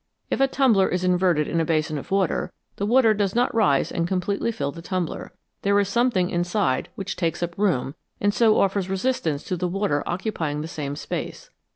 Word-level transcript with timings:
If 0.31 0.39
a 0.41 0.47
tumbler 0.47 0.89
is 0.89 1.03
inverted 1.03 1.47
in 1.47 1.59
a 1.59 1.63
basin 1.63 1.99
of 1.99 2.09
water, 2.09 2.51
the 2.77 2.87
water 2.87 3.13
does 3.13 3.35
not 3.35 3.53
rise 3.53 3.91
and 3.91 4.07
completely 4.07 4.51
fill 4.51 4.71
the 4.71 4.81
tumbler. 4.81 5.31
There 5.61 5.79
is 5.79 5.89
something 5.89 6.31
inside 6.31 6.89
which 6.95 7.15
takes 7.15 7.43
up 7.43 7.55
room 7.55 7.93
and 8.19 8.33
so 8.33 8.59
offers 8.59 8.89
resistance 8.89 9.43
to 9.43 9.55
the 9.55 9.67
water 9.67 10.01
occupying 10.07 10.61
the 10.61 10.67
same 10.67 10.95
space. 10.95 11.51